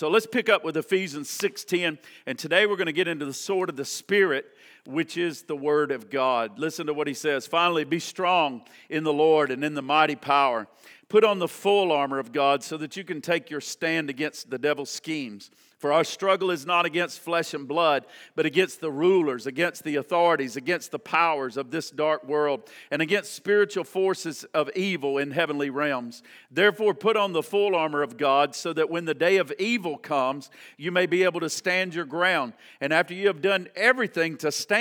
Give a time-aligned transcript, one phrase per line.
[0.00, 3.34] So let's pick up with Ephesians 6:10 and today we're going to get into the
[3.34, 4.46] sword of the spirit
[4.88, 6.58] which is the word of God.
[6.58, 7.46] Listen to what he says.
[7.46, 10.66] Finally, be strong in the Lord and in the mighty power.
[11.08, 14.50] Put on the full armor of God so that you can take your stand against
[14.50, 15.50] the devil's schemes.
[15.78, 18.04] For our struggle is not against flesh and blood,
[18.34, 23.00] but against the rulers, against the authorities, against the powers of this dark world, and
[23.00, 26.24] against spiritual forces of evil in heavenly realms.
[26.50, 29.96] Therefore, put on the full armor of God, so that when the day of evil
[29.96, 32.54] comes, you may be able to stand your ground.
[32.80, 34.77] And after you have done everything to stand,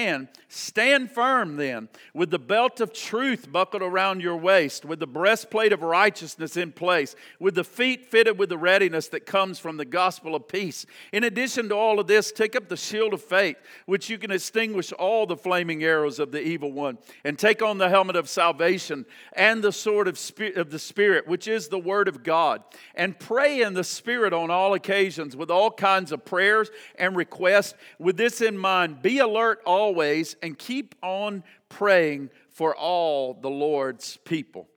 [0.49, 5.73] stand firm then, with the belt of truth buckled around your waist, with the breastplate
[5.73, 9.85] of righteousness in place, with the feet fitted with the readiness that comes from the
[9.85, 10.85] gospel of peace.
[11.11, 14.31] In addition to all of this, take up the shield of faith, which you can
[14.31, 18.29] extinguish all the flaming arrows of the evil one, and take on the helmet of
[18.29, 20.20] salvation and the sword of,
[20.55, 22.63] of the Spirit, which is the word of God,
[22.95, 27.73] and pray in the Spirit on all occasions with all kinds of prayers and requests.
[27.99, 34.18] With this in mind, be alert always and keep on praying for all the Lord's
[34.18, 34.68] people.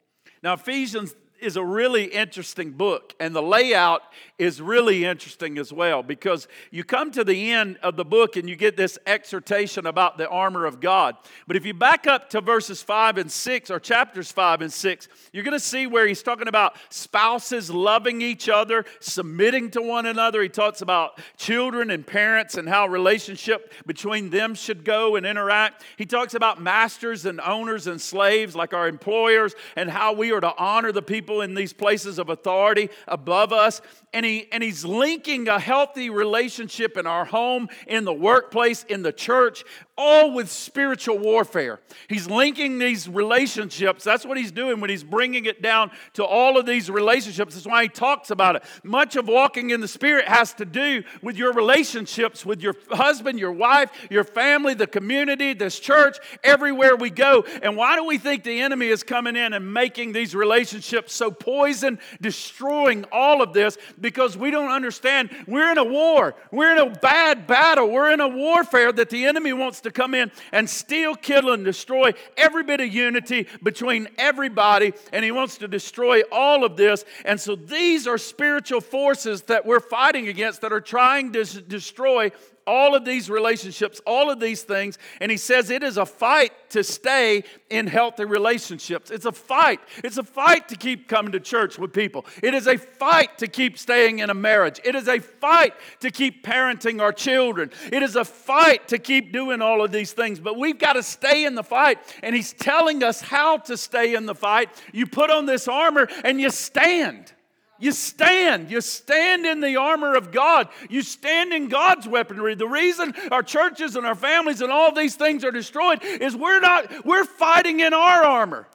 [0.41, 4.03] Now, Ephesians is a really interesting book, and the layout
[4.39, 8.49] is really interesting as well because you come to the end of the book and
[8.49, 11.15] you get this exhortation about the armor of God.
[11.47, 15.09] But if you back up to verses 5 and 6, or chapters 5 and 6,
[15.33, 20.07] you're going to see where he's talking about spouses loving each other, submitting to one
[20.07, 20.43] another.
[20.43, 25.85] He talks about children and parents and how relationship between them should go and interact.
[25.97, 30.41] He talks about masters and owners and slaves, like our employers, and how we are
[30.41, 33.81] to honor the people people in these places of authority above us.
[34.13, 39.03] And, he, and he's linking a healthy relationship in our home, in the workplace, in
[39.03, 39.65] the church,
[40.01, 41.79] all with spiritual warfare.
[42.09, 44.03] He's linking these relationships.
[44.03, 47.55] That's what he's doing when he's bringing it down to all of these relationships.
[47.55, 48.63] That's why he talks about it.
[48.83, 53.39] Much of walking in the Spirit has to do with your relationships with your husband,
[53.39, 57.45] your wife, your family, the community, this church, everywhere we go.
[57.63, 61.31] And why do we think the enemy is coming in and making these relationships so
[61.31, 66.35] poison, destroying all of this because we don't understand we're in a war.
[66.51, 67.91] We're in a bad battle.
[67.91, 71.65] We're in a warfare that the enemy wants to come in and steal, kill, and
[71.65, 74.93] destroy every bit of unity between everybody.
[75.13, 77.05] And he wants to destroy all of this.
[77.25, 82.31] And so these are spiritual forces that we're fighting against that are trying to destroy
[82.71, 84.97] all of these relationships, all of these things.
[85.21, 89.11] And he says it is a fight to stay in healthy relationships.
[89.11, 89.81] It's a fight.
[90.05, 92.25] It's a fight to keep coming to church with people.
[92.45, 94.81] It is a fight to keep staying in a marriage.
[94.85, 97.73] It is a fight to keep parenting our children.
[97.91, 100.39] It is a fight to keep doing all of these things.
[100.39, 101.99] But we've got to stay in the fight.
[102.23, 104.71] And he's telling us how to stay in the fight.
[104.93, 107.33] You put on this armor and you stand.
[107.81, 108.71] You stand.
[108.71, 110.69] You stand in the armor of God.
[110.89, 112.55] You stand in God's weaponry.
[112.55, 116.61] The reason our churches and our families and all these things are destroyed is we're
[116.61, 118.69] not, we're fighting in our armor.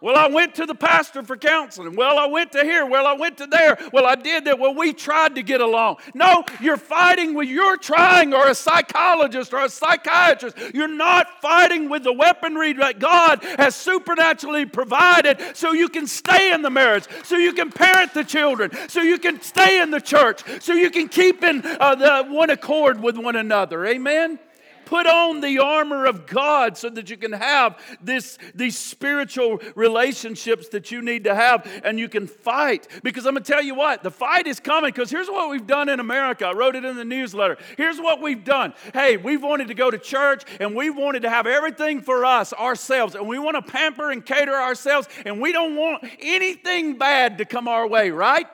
[0.00, 1.96] Well, I went to the pastor for counseling.
[1.96, 2.84] Well, I went to here.
[2.84, 3.78] Well, I went to there.
[3.92, 4.58] Well, I did that.
[4.58, 5.96] Well, we tried to get along.
[6.14, 10.56] No, you're fighting with your trying or a psychologist or a psychiatrist.
[10.74, 16.52] You're not fighting with the weaponry that God has supernaturally provided so you can stay
[16.52, 20.00] in the marriage, so you can parent the children, so you can stay in the
[20.00, 23.86] church, so you can keep in uh, the one accord with one another.
[23.86, 24.38] Amen?
[24.84, 30.68] Put on the armor of God so that you can have this, these spiritual relationships
[30.68, 32.88] that you need to have and you can fight.
[33.02, 35.66] Because I'm going to tell you what, the fight is coming because here's what we've
[35.66, 36.46] done in America.
[36.46, 37.58] I wrote it in the newsletter.
[37.76, 38.74] Here's what we've done.
[38.92, 42.52] Hey, we've wanted to go to church and we've wanted to have everything for us,
[42.52, 47.38] ourselves, and we want to pamper and cater ourselves, and we don't want anything bad
[47.38, 48.46] to come our way, right?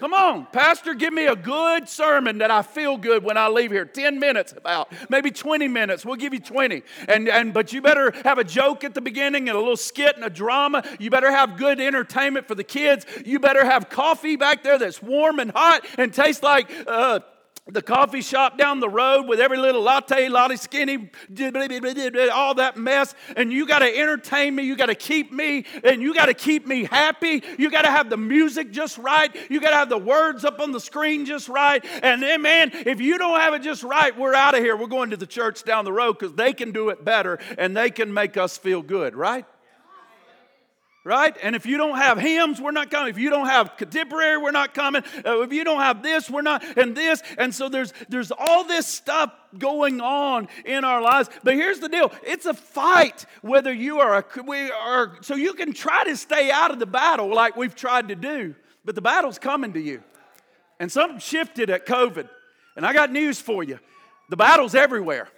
[0.00, 3.70] Come on, Pastor, give me a good sermon that I feel good when I leave
[3.70, 3.84] here.
[3.84, 6.06] 10 minutes about, maybe 20 minutes.
[6.06, 6.82] We'll give you 20.
[7.06, 10.16] And, and but you better have a joke at the beginning and a little skit
[10.16, 10.82] and a drama.
[10.98, 13.04] You better have good entertainment for the kids.
[13.26, 17.20] You better have coffee back there that's warm and hot and tastes like uh,
[17.72, 21.10] the coffee shop down the road with every little latte, latte skinny,
[22.32, 23.14] all that mess.
[23.36, 24.64] And you got to entertain me.
[24.64, 27.42] You got to keep me, and you got to keep me happy.
[27.58, 29.34] You got to have the music just right.
[29.50, 31.84] You got to have the words up on the screen just right.
[32.02, 34.76] And then, man, if you don't have it just right, we're out of here.
[34.76, 37.76] We're going to the church down the road because they can do it better and
[37.76, 39.44] they can make us feel good, right?
[41.04, 41.36] Right?
[41.42, 43.10] And if you don't have hymns, we're not coming.
[43.10, 45.02] If you don't have contemporary, we're not coming.
[45.24, 47.22] Uh, if you don't have this, we're not, and this.
[47.38, 51.30] And so there's there's all this stuff going on in our lives.
[51.42, 55.18] But here's the deal: it's a fight whether you are a we are.
[55.22, 58.54] So you can try to stay out of the battle like we've tried to do,
[58.84, 60.02] but the battle's coming to you.
[60.78, 62.28] And something shifted at COVID.
[62.74, 63.78] And I got news for you
[64.30, 65.28] the battle's everywhere.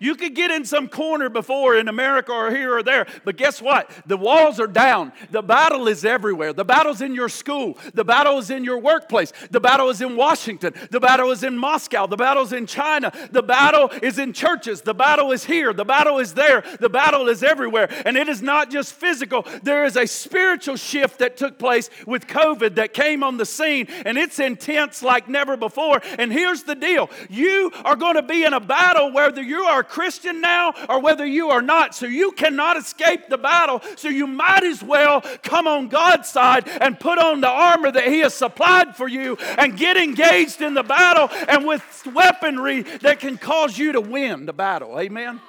[0.00, 3.60] You could get in some corner before in America or here or there, but guess
[3.60, 3.90] what?
[4.06, 5.12] The walls are down.
[5.30, 6.52] The battle is everywhere.
[6.52, 7.78] The battle's in your school.
[7.94, 9.32] The battle is in your workplace.
[9.50, 10.74] The battle is in Washington.
[10.90, 12.06] The battle is in Moscow.
[12.06, 13.12] The battle's in China.
[13.30, 14.82] The battle is in churches.
[14.82, 15.72] The battle is here.
[15.72, 16.62] The battle is there.
[16.80, 17.88] The battle is everywhere.
[18.04, 22.26] And it is not just physical, there is a spiritual shift that took place with
[22.26, 26.00] COVID that came on the scene, and it's intense like never before.
[26.18, 29.82] And here's the deal you are going to be in a battle whether you are
[29.88, 31.94] Christian now or whether you are not.
[31.94, 33.82] So you cannot escape the battle.
[33.96, 38.08] So you might as well come on God's side and put on the armor that
[38.08, 43.20] He has supplied for you and get engaged in the battle and with weaponry that
[43.20, 44.98] can cause you to win the battle.
[44.98, 45.40] Amen.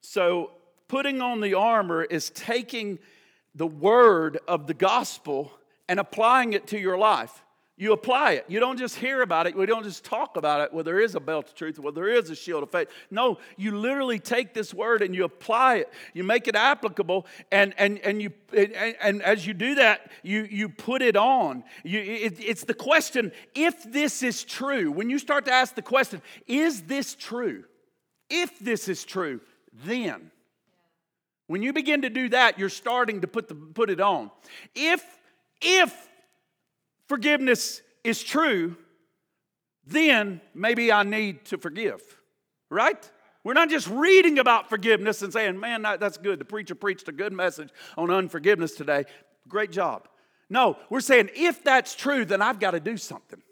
[0.00, 0.50] So,
[0.88, 2.98] putting on the armor is taking
[3.54, 5.50] the word of the gospel
[5.88, 7.41] and applying it to your life
[7.76, 8.44] you apply it.
[8.48, 9.56] You don't just hear about it.
[9.56, 10.74] We don't just talk about it.
[10.74, 11.78] Well, there is a belt of truth.
[11.78, 12.88] Well, there is a shield of faith.
[13.10, 15.92] No, you literally take this word and you apply it.
[16.12, 20.46] You make it applicable, and and and you and, and as you do that, you
[20.50, 21.64] you put it on.
[21.82, 25.82] You, it, it's the question: if this is true, when you start to ask the
[25.82, 27.64] question, is this true?
[28.28, 29.40] If this is true,
[29.84, 30.30] then
[31.46, 34.30] when you begin to do that, you're starting to put the put it on.
[34.74, 35.02] If
[35.60, 36.08] if
[37.12, 38.74] forgiveness is true,
[39.86, 42.00] then maybe I need to forgive,
[42.70, 43.10] right?
[43.44, 46.38] We're not just reading about forgiveness and saying, man, that's good.
[46.38, 47.68] The preacher preached a good message
[47.98, 49.04] on unforgiveness today.
[49.46, 50.08] Great job.
[50.48, 53.42] No, we're saying if that's true, then I've got to do something.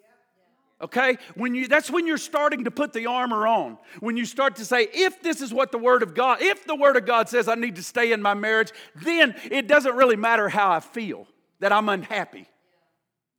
[0.81, 1.19] Okay?
[1.35, 3.77] When you that's when you're starting to put the armor on.
[3.99, 6.77] When you start to say, if this is what the word of God, if the
[6.77, 10.17] word of God says I need to stay in my marriage, then it doesn't really
[10.17, 11.27] matter how I feel,
[11.59, 12.47] that I'm unhappy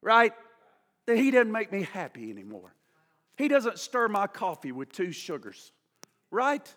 [0.01, 0.33] right?
[1.07, 2.73] That He doesn't make me happy anymore.
[3.37, 5.71] He doesn't stir my coffee with two sugars,
[6.29, 6.73] right?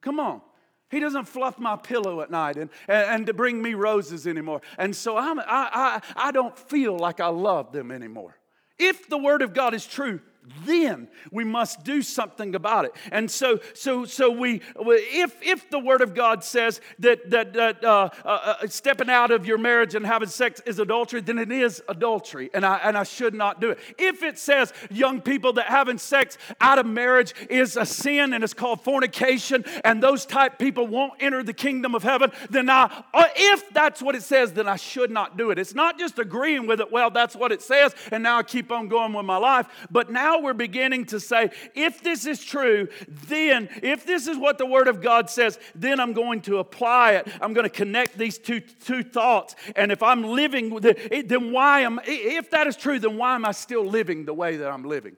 [0.00, 0.42] Come on.
[0.90, 4.60] He doesn't fluff my pillow at night and, and, and to bring me roses anymore.
[4.76, 8.36] And so I'm, I, I, I don't feel like I love them anymore.
[8.78, 10.20] If the Word of God is true,
[10.64, 12.92] then we must do something about it.
[13.12, 17.84] And so, so, so we, if, if the Word of God says that, that, that
[17.84, 21.52] uh, uh, uh, stepping out of your marriage and having sex is adultery, then it
[21.52, 23.78] is adultery, and I, and I should not do it.
[23.98, 28.42] If it says young people that having sex out of marriage is a sin and
[28.42, 33.04] it's called fornication, and those type people won't enter the kingdom of heaven, then I,
[33.14, 35.58] uh, if that's what it says, then I should not do it.
[35.58, 38.72] It's not just agreeing with it, well, that's what it says, and now I keep
[38.72, 42.44] on going with my life, but now now we're beginning to say, if this is
[42.44, 46.58] true, then, if this is what the Word of God says, then I'm going to
[46.58, 47.28] apply it.
[47.40, 49.54] I'm going to connect these two, two thoughts.
[49.76, 53.52] And if I'm living then why am, if that is true, then why am I
[53.52, 55.16] still living the way that I'm living?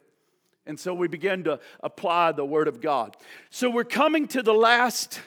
[0.66, 3.16] And so we begin to apply the Word of God.
[3.50, 5.20] So we're coming to the last,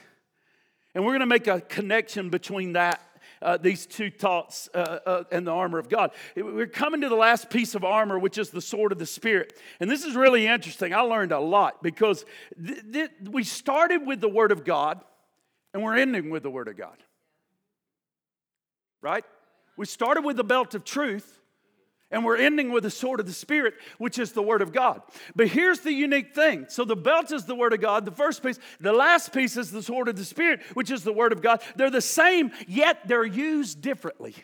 [0.96, 3.02] and we're going to make a connection between that
[3.42, 6.12] uh, these two thoughts uh, uh, and the armor of God.
[6.36, 9.60] We're coming to the last piece of armor, which is the sword of the Spirit.
[9.80, 10.94] And this is really interesting.
[10.94, 12.26] I learned a lot because
[12.64, 15.02] th- th- we started with the Word of God
[15.74, 16.98] and we're ending with the Word of God.
[19.02, 19.24] Right?
[19.78, 21.37] We started with the belt of truth
[22.12, 25.02] and we're ending with the sword of the Spirit, which is the Word of God.
[25.36, 26.66] But here's the unique thing.
[26.70, 28.60] So the belt is the Word of God, the first piece.
[28.80, 31.62] The last piece is the sword of the Spirit, which is the Word of God.
[31.76, 34.36] They're the same, yet they're used differently.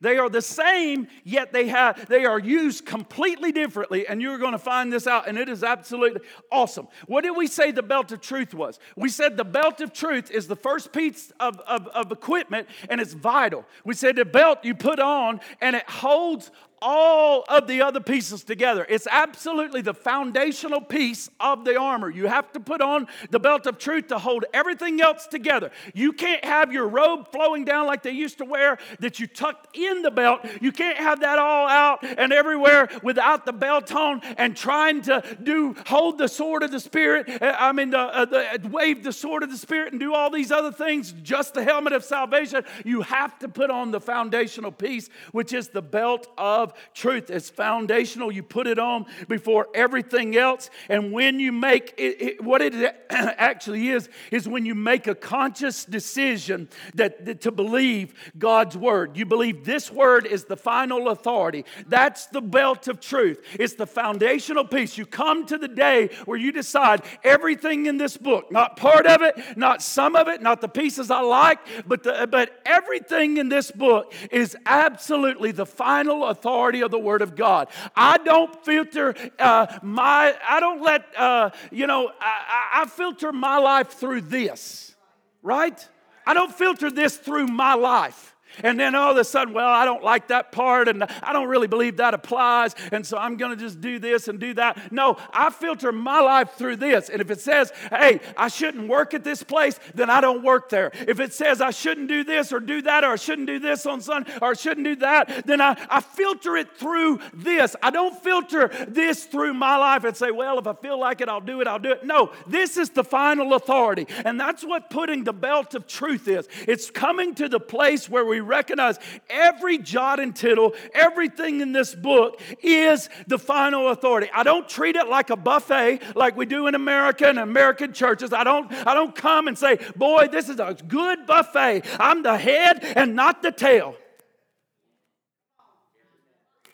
[0.00, 4.52] They are the same, yet they have they are used completely differently, and you're going
[4.52, 6.20] to find this out, and it is absolutely
[6.52, 6.88] awesome.
[7.06, 8.78] What did we say the belt of truth was?
[8.96, 13.00] We said the belt of truth is the first piece of, of, of equipment, and
[13.00, 13.64] it's vital.
[13.84, 16.50] We said the belt you put on, and it holds
[16.82, 18.86] all of the other pieces together.
[18.88, 22.10] It's absolutely the foundational piece of the armor.
[22.10, 25.70] You have to put on the belt of truth to hold everything else together.
[25.94, 29.76] You can't have your robe flowing down like they used to wear that you tucked
[29.76, 30.40] in the belt.
[30.60, 35.22] You can't have that all out and everywhere without the belt on and trying to
[35.42, 37.42] do hold the sword of the spirit.
[37.42, 40.14] Uh, I mean, the, uh, the, uh, wave the sword of the spirit and do
[40.14, 41.12] all these other things.
[41.22, 42.64] Just the helmet of salvation.
[42.84, 47.30] You have to put on the foundational piece, which is the belt of truth.
[47.30, 48.32] is foundational.
[48.32, 50.70] You put it on before everything else.
[50.88, 52.74] And when you make it, it what it
[53.10, 59.16] actually is, is when you make a conscious decision that, that to believe God's word.
[59.16, 61.64] You believe this word is the final authority.
[61.86, 63.40] That's the belt of truth.
[63.58, 64.96] It's the foundational piece.
[64.96, 69.22] You come to the day where you decide everything in this book, not part of
[69.22, 73.48] it, not some of it, not the pieces I like, but, the, but everything in
[73.48, 77.68] this book is absolutely the final authority of the Word of God.
[77.96, 83.58] I don't filter uh, my, I don't let, uh, you know, I, I filter my
[83.58, 84.94] life through this,
[85.42, 85.88] right?
[86.26, 88.29] I don't filter this through my life.
[88.62, 91.48] And then all of a sudden, well, I don't like that part and I don't
[91.48, 92.74] really believe that applies.
[92.92, 94.92] And so I'm going to just do this and do that.
[94.92, 97.08] No, I filter my life through this.
[97.08, 100.68] And if it says, hey, I shouldn't work at this place, then I don't work
[100.68, 100.90] there.
[101.06, 103.86] If it says I shouldn't do this or do that or I shouldn't do this
[103.86, 107.76] on Sunday or I shouldn't do that, then I, I filter it through this.
[107.82, 111.28] I don't filter this through my life and say, well, if I feel like it,
[111.28, 112.04] I'll do it, I'll do it.
[112.04, 114.06] No, this is the final authority.
[114.24, 116.48] And that's what putting the belt of truth is.
[116.66, 121.94] It's coming to the place where we recognize every jot and tittle, everything in this
[121.94, 124.28] book is the final authority.
[124.34, 128.32] I don't treat it like a buffet like we do in America and American churches.
[128.32, 131.82] I don't, I don't come and say, boy, this is a good buffet.
[131.98, 133.94] I'm the head and not the tail.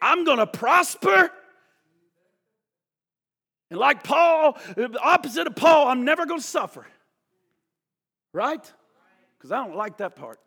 [0.01, 1.31] I'm going to prosper.
[3.71, 4.59] And like Paul,
[5.03, 6.87] opposite of Paul, I'm never going to suffer.
[8.33, 8.73] Right?
[9.37, 10.41] Because I don't like that part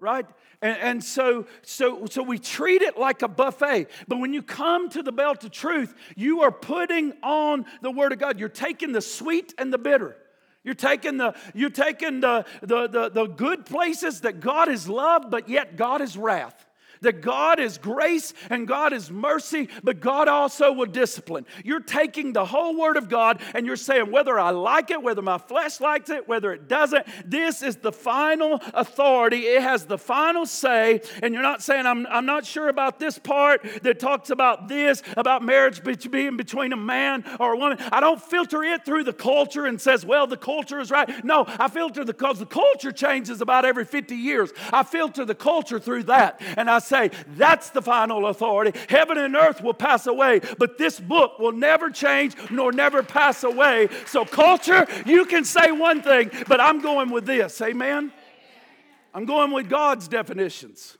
[0.00, 0.26] right?
[0.60, 3.88] And, and, so so so we treat it like a buffet.
[4.06, 8.12] But when you come to the belt of truth you are putting on the word
[8.12, 8.38] of god.
[8.38, 10.16] You're taking the sweet and the bitter.
[10.64, 15.30] You're taking the you're taking the the, the, the good places that god is love
[15.30, 16.66] but yet god is wrath
[17.00, 21.46] that God is grace and God is mercy, but God also will discipline.
[21.64, 25.22] You're taking the whole Word of God and you're saying, whether I like it, whether
[25.22, 29.46] my flesh likes it, whether it doesn't, this is the final authority.
[29.46, 31.00] It has the final say.
[31.22, 35.02] And you're not saying, I'm, I'm not sure about this part that talks about this,
[35.16, 37.78] about marriage being between a man or a woman.
[37.90, 41.24] I don't filter it through the culture and says, well, the culture is right.
[41.24, 44.50] No, I filter the because the culture changes about every 50 years.
[44.72, 46.40] I filter the culture through that.
[46.56, 48.78] And I say, that's the final authority.
[48.88, 53.44] Heaven and earth will pass away, but this book will never change nor never pass
[53.44, 53.88] away.
[54.06, 57.60] So, culture, you can say one thing, but I'm going with this.
[57.60, 58.12] Amen?
[59.14, 60.97] I'm going with God's definitions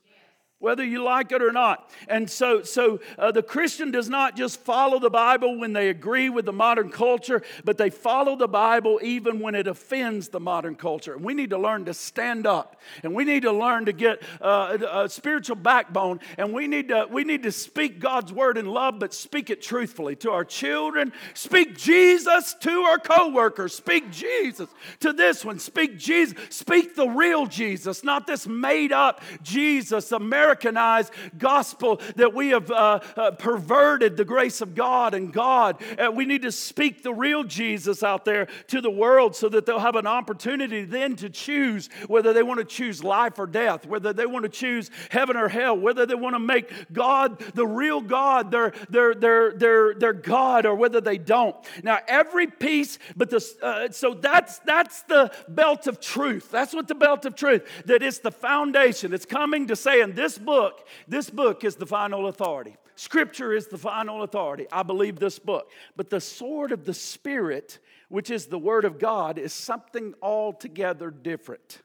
[0.60, 1.88] whether you like it or not.
[2.08, 6.28] And so, so uh, the Christian does not just follow the Bible when they agree
[6.28, 10.74] with the modern culture, but they follow the Bible even when it offends the modern
[10.74, 11.14] culture.
[11.14, 14.20] And we need to learn to stand up, and we need to learn to get
[14.40, 18.66] uh, a spiritual backbone, and we need to we need to speak God's word in
[18.66, 21.12] love, but speak it truthfully to our children.
[21.34, 23.74] Speak Jesus to our coworkers.
[23.74, 24.68] Speak Jesus
[25.00, 25.60] to this one.
[25.60, 26.36] Speak Jesus.
[26.50, 32.70] Speak the real Jesus, not this made up Jesus, American Americanized gospel that we have
[32.70, 35.76] uh, uh, perverted the grace of God and God.
[35.98, 39.66] Uh, we need to speak the real Jesus out there to the world so that
[39.66, 43.84] they'll have an opportunity then to choose whether they want to choose life or death,
[43.84, 47.66] whether they want to choose heaven or hell, whether they want to make God, the
[47.66, 51.54] real God, their, their, their, their, their God, or whether they don't.
[51.82, 56.50] Now, every piece, but the, uh, so that's, that's the belt of truth.
[56.50, 59.12] That's what the belt of truth, that it's the foundation.
[59.12, 62.76] It's coming to say, in this book, this book is the final authority.
[62.94, 64.66] Scripture is the final authority.
[64.72, 65.70] I believe this book.
[65.96, 67.78] But the sword of the Spirit,
[68.08, 71.82] which is the Word of God, is something altogether different.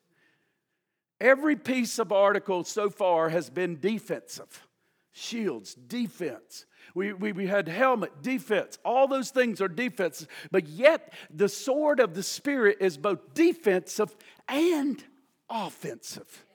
[1.19, 4.67] Every piece of article so far has been defensive
[5.15, 6.65] shields, defense.
[6.95, 8.79] We, we, we, had helmet, defense.
[8.83, 10.27] All those things are defenses.
[10.51, 14.15] But yet, the sword of the Spirit is both defensive
[14.47, 15.03] and
[15.49, 16.45] offensive.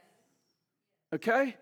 [1.14, 1.56] Okay?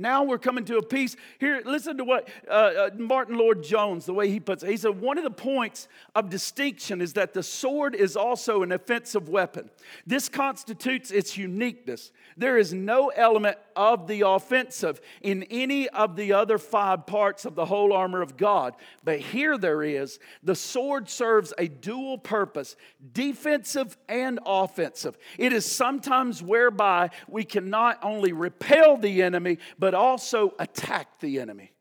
[0.00, 1.14] Now we're coming to a piece.
[1.38, 4.70] Here, listen to what uh, uh, Martyn Lloyd-Jones, the way he puts it.
[4.70, 8.72] He said, One of the points of distinction is that the sword is also an
[8.72, 9.68] offensive weapon.
[10.06, 12.12] This constitutes its uniqueness.
[12.36, 17.54] There is no element of the offensive in any of the other five parts of
[17.54, 18.76] the whole armor of God.
[19.04, 20.18] But here there is.
[20.42, 22.76] The sword serves a dual purpose
[23.12, 25.18] defensive and offensive.
[25.38, 31.40] It is sometimes whereby we can not only repel the enemy, but also attack the
[31.40, 31.72] enemy.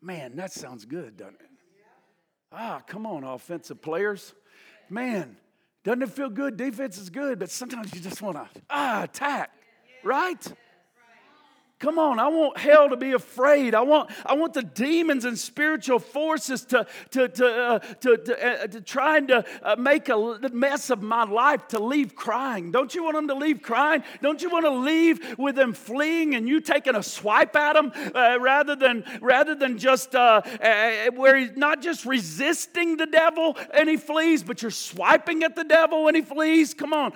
[0.00, 1.48] Man, that sounds good, doesn't it?
[2.50, 4.34] Ah, come on, offensive players.
[4.90, 5.36] Man,
[5.84, 6.56] doesn't it feel good?
[6.56, 9.50] Defense is good, but sometimes you just want to ah, attack,
[10.04, 10.52] right?
[11.82, 13.74] Come on, I want hell to be afraid.
[13.74, 18.62] I want, I want the demons and spiritual forces to, to, to, uh, to, to,
[18.62, 22.70] uh, to trying to uh, make a mess of my life to leave crying.
[22.70, 24.04] Don't you want them to leave crying?
[24.22, 27.90] Don't you want to leave with them fleeing and you taking a swipe at them
[28.14, 33.58] uh, rather than rather than just uh, uh, where he's not just resisting the devil
[33.74, 36.74] and he flees, but you're swiping at the devil and he flees?
[36.74, 37.12] Come on,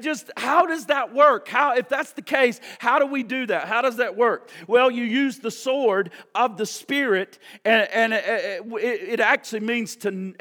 [0.00, 1.46] just how does that work?
[1.46, 3.68] How, if that's the case, how do we do that?
[3.68, 4.50] How does that work?
[4.66, 10.32] Well, you use the sword of the Spirit, and, and it, it actually means to,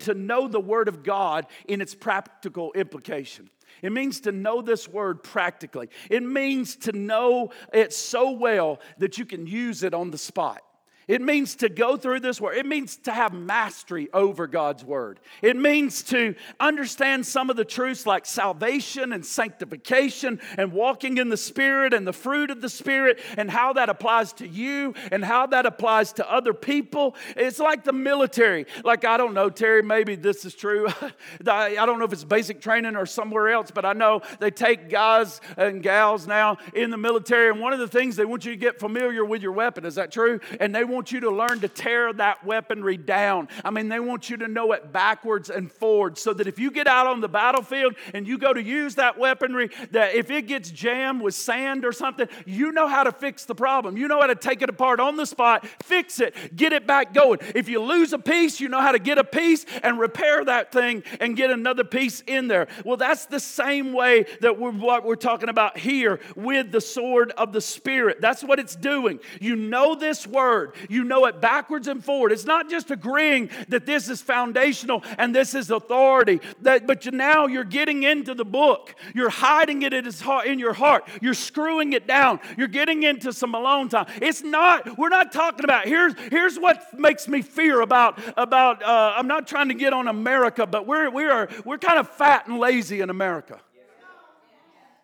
[0.00, 3.50] to know the Word of God in its practical implication.
[3.82, 5.90] It means to know this word practically.
[6.08, 10.62] It means to know it so well that you can use it on the spot.
[11.06, 12.56] It means to go through this word.
[12.56, 15.20] It means to have mastery over God's word.
[15.42, 21.28] It means to understand some of the truths like salvation and sanctification and walking in
[21.28, 25.24] the Spirit and the fruit of the Spirit and how that applies to you and
[25.24, 27.14] how that applies to other people.
[27.36, 28.66] It's like the military.
[28.84, 30.86] Like, I don't know, Terry, maybe this is true.
[31.46, 34.88] I don't know if it's basic training or somewhere else, but I know they take
[34.88, 38.52] guys and gals now in the military, and one of the things they want you
[38.52, 39.84] to get familiar with your weapon.
[39.84, 40.40] Is that true?
[40.60, 43.48] And they want you to learn to tear that weaponry down.
[43.64, 46.70] I mean, they want you to know it backwards and forwards so that if you
[46.70, 50.46] get out on the battlefield and you go to use that weaponry, that if it
[50.46, 53.96] gets jammed with sand or something, you know how to fix the problem.
[53.96, 57.12] You know how to take it apart on the spot, fix it, get it back
[57.12, 57.40] going.
[57.54, 60.72] If you lose a piece, you know how to get a piece and repair that
[60.72, 62.68] thing and get another piece in there.
[62.84, 67.32] Well, that's the same way that we're what we're talking about here with the sword
[67.32, 68.20] of the Spirit.
[68.20, 69.20] That's what it's doing.
[69.40, 72.32] You know this word, you know it backwards and forward.
[72.32, 77.12] It's not just agreeing that this is foundational and this is authority, that, but you,
[77.12, 78.94] now you're getting into the book.
[79.14, 81.08] You're hiding it in your heart.
[81.20, 82.40] You're screwing it down.
[82.56, 84.06] You're getting into some alone time.
[84.20, 89.14] It's not, we're not talking about, here's, here's what makes me fear about, about uh,
[89.16, 92.46] I'm not trying to get on America, but we're, we are, we're kind of fat
[92.46, 93.60] and lazy in America.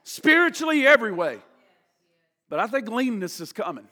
[0.03, 1.39] Spiritually, every way.
[2.49, 3.87] But I think leanness is coming.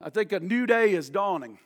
[0.00, 1.58] I think a new day is dawning.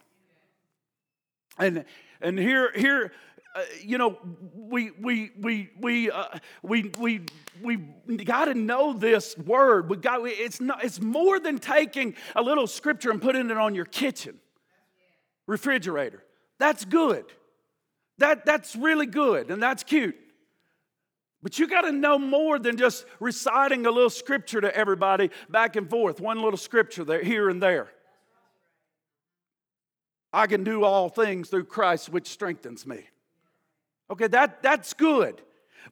[1.59, 1.85] And
[2.21, 3.13] and here here
[3.55, 4.19] uh, you know
[4.55, 7.21] we we we we uh, we we
[7.63, 7.77] we
[8.17, 9.89] got to know this word.
[9.89, 13.75] We got it's not it's more than taking a little scripture and putting it on
[13.75, 14.41] your kitchen
[15.47, 16.25] refrigerator.
[16.59, 17.27] That's good.
[18.19, 20.17] That that's really good and that's cute.
[21.41, 25.77] But you got to know more than just reciting a little scripture to everybody back
[25.77, 27.91] and forth, one little scripture there here and there.
[30.35, 33.05] I can do all things through Christ which strengthens me.
[34.11, 35.41] Okay, that, that's good.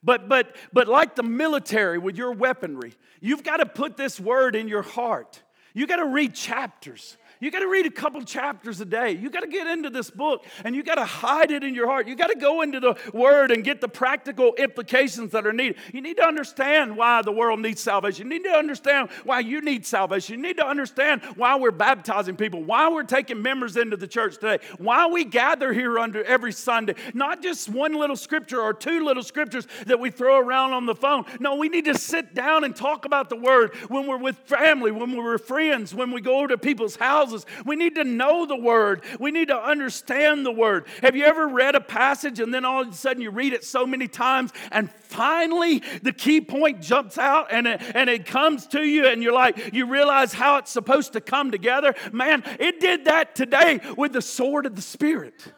[0.03, 4.55] But but but like the military with your weaponry, you've got to put this word
[4.55, 5.41] in your heart.
[5.73, 7.17] You got to read chapters.
[7.39, 9.11] You got to read a couple chapters a day.
[9.11, 11.87] You got to get into this book and you got to hide it in your
[11.87, 12.07] heart.
[12.07, 15.77] You got to go into the word and get the practical implications that are needed.
[15.91, 18.31] You need to understand why the world needs salvation.
[18.31, 20.37] You need to understand why you need salvation.
[20.37, 24.35] You need to understand why we're baptizing people, why we're taking members into the church
[24.35, 26.95] today, why we gather here under every Sunday.
[27.13, 30.95] Not just one little scripture or two little scriptures that we throw around on the
[30.95, 31.25] phone.
[31.39, 34.91] No, we need to sit down and talk about the word when we're with family,
[34.91, 37.32] when we're friends, when we go to people's houses
[37.65, 39.03] we need to know the word.
[39.19, 40.85] We need to understand the word.
[41.01, 43.63] Have you ever read a passage and then all of a sudden you read it
[43.63, 48.67] so many times and finally the key point jumps out and it, and it comes
[48.67, 51.95] to you and you're like, you realize how it's supposed to come together?
[52.11, 55.53] Man, it did that today with the sword of the Spirit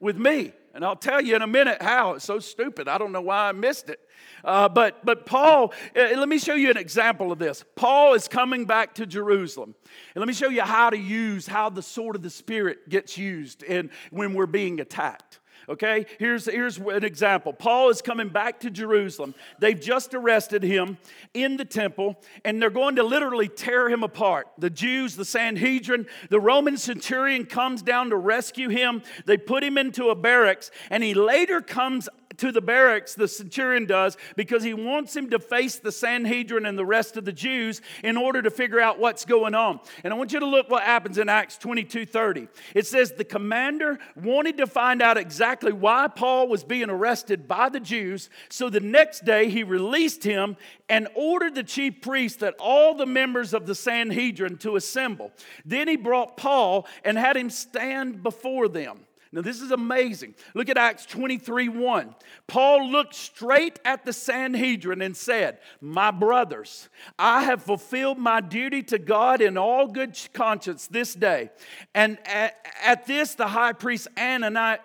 [0.00, 0.52] with me.
[0.76, 2.12] And I'll tell you in a minute how.
[2.12, 2.86] It's so stupid.
[2.86, 3.98] I don't know why I missed it.
[4.44, 7.64] Uh, but, but Paul, uh, let me show you an example of this.
[7.76, 9.74] Paul is coming back to Jerusalem.
[10.14, 13.16] And let me show you how to use, how the sword of the Spirit gets
[13.16, 15.40] used in, when we're being attacked.
[15.68, 17.52] Okay, here's, here's an example.
[17.52, 19.34] Paul is coming back to Jerusalem.
[19.58, 20.98] They've just arrested him
[21.34, 24.46] in the temple, and they're going to literally tear him apart.
[24.58, 29.02] The Jews, the Sanhedrin, the Roman centurion comes down to rescue him.
[29.24, 33.86] They put him into a barracks, and he later comes to the barracks, the centurion
[33.86, 37.80] does, because he wants him to face the Sanhedrin and the rest of the Jews
[38.02, 39.80] in order to figure out what's going on.
[40.04, 42.48] And I want you to look what happens in Acts 22 30.
[42.74, 47.68] It says, The commander wanted to find out exactly why Paul was being arrested by
[47.68, 50.56] the Jews, so the next day he released him
[50.88, 55.32] and ordered the chief priests that all the members of the Sanhedrin to assemble.
[55.64, 59.05] Then he brought Paul and had him stand before them.
[59.36, 60.34] Now, this is amazing.
[60.54, 62.14] Look at Acts 23 1.
[62.46, 68.82] Paul looked straight at the Sanhedrin and said, My brothers, I have fulfilled my duty
[68.84, 71.50] to God in all good conscience this day.
[71.94, 74.80] And at, at this, the high priest Ananias,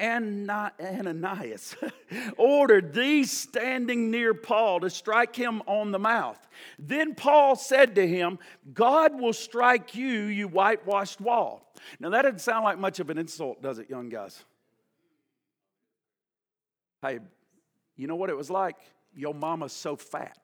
[0.00, 1.76] Ananias
[2.38, 6.38] ordered these standing near Paul to strike him on the mouth.
[6.78, 8.38] Then Paul said to him,
[8.72, 11.67] God will strike you, you whitewashed wall.
[12.00, 14.44] Now, that doesn't sound like much of an insult, does it, young guys?
[17.02, 17.18] Hey,
[17.96, 18.76] you know what it was like?
[19.14, 20.36] Your mama's so fat.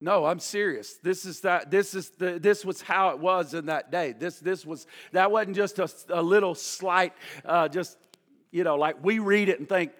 [0.00, 0.94] No, I'm serious.
[1.02, 1.70] This is that.
[1.70, 2.40] This is the.
[2.40, 4.12] This was how it was in that day.
[4.12, 4.40] This.
[4.40, 4.88] This was.
[5.12, 7.12] That wasn't just a, a little slight.
[7.44, 7.96] Uh, just
[8.50, 9.92] you know, like we read it and think,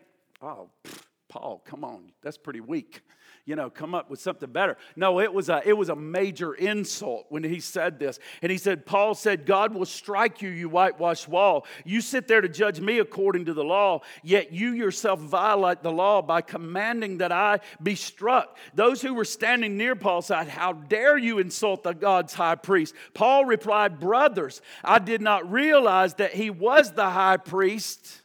[0.43, 3.03] oh, pff, Paul, come on, that's pretty weak
[3.45, 4.77] you know, come up with something better.
[4.95, 8.21] No, it was a, it was a major insult when he said this.
[8.41, 11.67] And he said, Paul said, God will strike you, you whitewashed wall.
[11.85, 15.91] You sit there to judge me according to the law, yet you yourself violate the
[15.91, 18.57] law by commanding that I be struck.
[18.75, 22.95] Those who were standing near Paul said, How dare you insult the God's high priest?
[23.13, 28.21] Paul replied, Brothers, I did not realize that he was the high priest.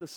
[0.00, 0.08] The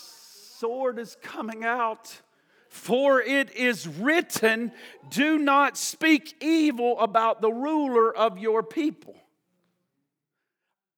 [0.61, 2.21] sword is coming out.
[2.69, 4.71] For it is written,
[5.09, 9.15] Do not speak evil about the ruler of your people.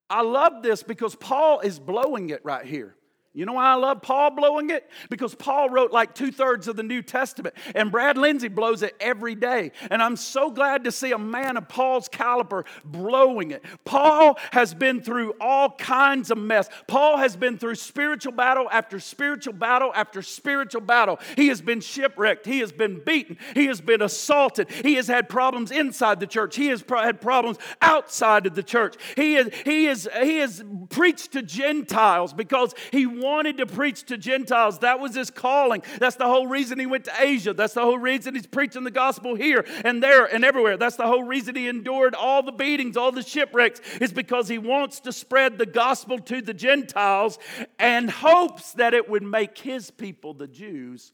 [0.10, 2.96] I love this because Paul is blowing it right here.
[3.36, 4.88] You know why I love Paul blowing it?
[5.10, 8.96] Because Paul wrote like two thirds of the New Testament, and Brad Lindsey blows it
[9.00, 9.72] every day.
[9.90, 13.64] And I'm so glad to see a man of Paul's caliber blowing it.
[13.86, 16.70] Paul has been through all kinds of mess.
[16.88, 21.20] Paul has been through spiritual battle after spiritual battle after spiritual battle.
[21.36, 25.28] He has been shipwrecked, he has been beaten, he has been assaulted, he has had
[25.28, 28.96] problems inside the church, he has had problems outside of the church.
[29.16, 34.18] He has, he has, he has preached to Gentiles because he wanted to preach to
[34.18, 34.80] Gentiles.
[34.80, 35.82] That was his calling.
[36.00, 37.54] That's the whole reason he went to Asia.
[37.54, 40.78] That's the whole reason he's preaching the gospel here and there and everywhere.
[40.78, 44.58] That's the whole reason he endured all the beatings, all the shipwrecks, is because he
[44.58, 47.40] wants to spread the gospel to the Gentiles
[47.80, 51.12] and hopes that it would make his people, the Jews,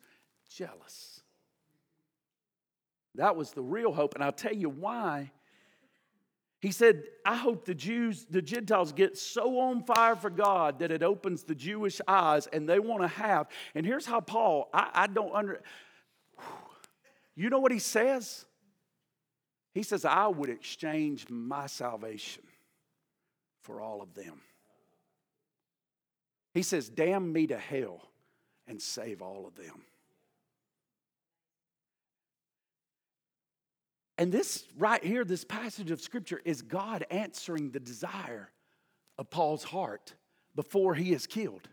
[0.50, 1.22] jealous.
[3.15, 4.15] That was the real hope.
[4.15, 5.32] And I'll tell you why
[6.62, 10.91] he said, I hope the Jews, the Gentiles get so on fire for God that
[10.91, 13.48] it opens the Jewish eyes and they want to have.
[13.76, 15.62] And here's how Paul, I, I don't under,
[17.36, 18.45] you know what he says?
[19.74, 22.43] He says, I would exchange my salvation
[23.62, 24.41] for all of them.
[26.54, 28.02] He says, damn me to hell
[28.67, 29.84] and save all of them.
[34.19, 38.51] And this right here, this passage of scripture, is God answering the desire
[39.17, 40.13] of Paul's heart
[40.55, 41.69] before he is killed.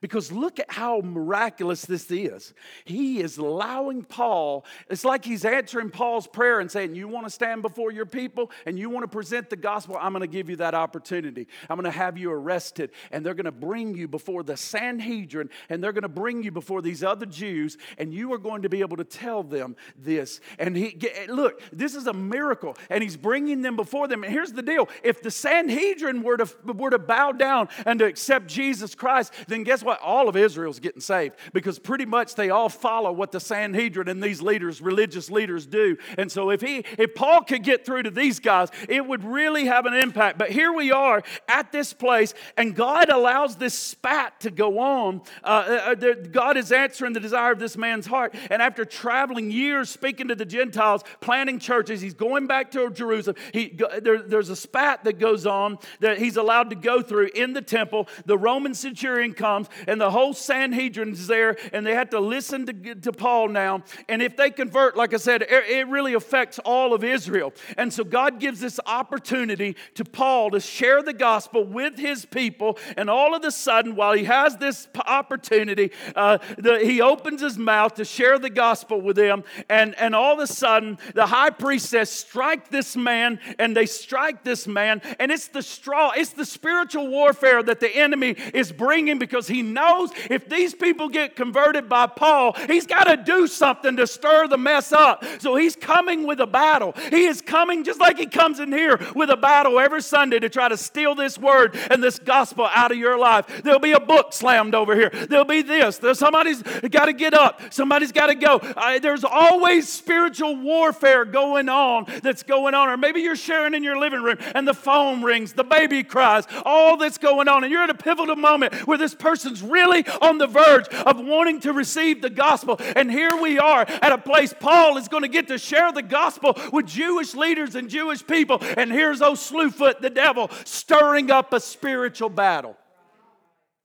[0.00, 2.52] Because look at how miraculous this is.
[2.84, 7.30] He is allowing Paul, it's like he's answering Paul's prayer and saying, You want to
[7.30, 9.96] stand before your people and you want to present the gospel?
[10.00, 11.48] I'm going to give you that opportunity.
[11.68, 15.50] I'm going to have you arrested and they're going to bring you before the Sanhedrin
[15.68, 18.68] and they're going to bring you before these other Jews and you are going to
[18.68, 20.40] be able to tell them this.
[20.58, 24.24] And he, eh, look, this is a miracle and he's bringing them before them.
[24.24, 28.04] And here's the deal if the Sanhedrin were to, were to bow down and to
[28.04, 30.00] accept Jesus Christ, then guess what?
[30.00, 34.22] All of Israel's getting saved because pretty much they all follow what the Sanhedrin and
[34.22, 35.96] these leaders, religious leaders, do.
[36.18, 39.66] And so if he, if Paul could get through to these guys, it would really
[39.66, 40.38] have an impact.
[40.38, 45.22] But here we are at this place, and God allows this spat to go on.
[45.42, 48.34] Uh, uh, uh God is answering the desire of this man's heart.
[48.50, 53.36] And after traveling years speaking to the Gentiles, planting churches, he's going back to Jerusalem.
[53.52, 57.52] He, there, there's a spat that goes on that he's allowed to go through in
[57.52, 58.08] the temple.
[58.24, 62.94] The Roman centurion comes and the whole Sanhedrin's there, and they have to listen to,
[62.94, 63.82] to Paul now.
[64.08, 67.52] And if they convert, like I said, it, it really affects all of Israel.
[67.76, 72.78] And so God gives this opportunity to Paul to share the gospel with his people.
[72.96, 77.58] And all of a sudden, while he has this opportunity, uh, the, he opens his
[77.58, 79.44] mouth to share the gospel with them.
[79.68, 83.40] And, and all of a sudden, the high priest says, Strike this man.
[83.58, 85.02] And they strike this man.
[85.18, 89.55] And it's the straw, it's the spiritual warfare that the enemy is bringing because he
[89.56, 94.06] he knows if these people get converted by Paul, he's got to do something to
[94.06, 95.24] stir the mess up.
[95.38, 96.94] So he's coming with a battle.
[97.10, 100.50] He is coming just like he comes in here with a battle every Sunday to
[100.50, 103.62] try to steal this word and this gospel out of your life.
[103.62, 105.08] There'll be a book slammed over here.
[105.08, 105.96] There'll be this.
[105.98, 107.62] There's somebody's got to get up.
[107.72, 108.56] Somebody's got to go.
[108.56, 112.90] Uh, there's always spiritual warfare going on that's going on.
[112.90, 116.44] Or maybe you're sharing in your living room and the phone rings, the baby cries,
[116.66, 117.64] all that's going on.
[117.64, 119.14] And you're at a pivotal moment where this
[119.46, 122.76] person's really on the verge of wanting to receive the gospel.
[122.96, 126.02] And here we are at a place Paul is going to get to share the
[126.02, 128.58] gospel with Jewish leaders and Jewish people.
[128.76, 132.76] And here's old Slewfoot, the devil, stirring up a spiritual battle.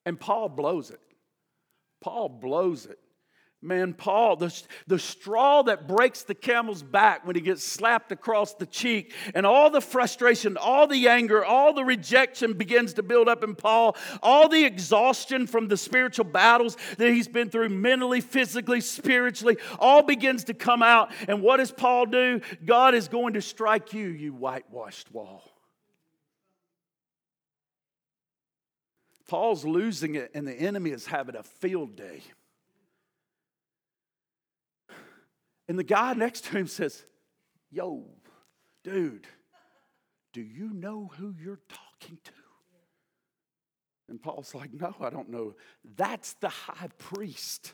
[0.06, 1.00] And Paul blows it.
[2.02, 2.98] Paul blows it.
[3.64, 4.52] Man, Paul, the,
[4.88, 9.46] the straw that breaks the camel's back when he gets slapped across the cheek, and
[9.46, 13.96] all the frustration, all the anger, all the rejection begins to build up in Paul,
[14.24, 20.02] all the exhaustion from the spiritual battles that he's been through mentally, physically, spiritually, all
[20.02, 21.12] begins to come out.
[21.28, 22.42] And what does Paul do?
[22.66, 25.44] God is going to strike you, you whitewashed wall.
[29.28, 32.24] Paul's losing it, and the enemy is having a field day.
[35.72, 37.06] And the guy next to him says,
[37.70, 38.04] Yo,
[38.84, 39.26] dude,
[40.34, 42.32] do you know who you're talking to?
[44.10, 45.56] And Paul's like, No, I don't know.
[45.96, 47.72] That's the high priest.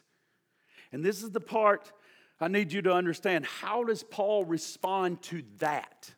[0.91, 1.91] And this is the part
[2.39, 3.47] I need you to understand.
[3.47, 6.11] How does Paul respond to that?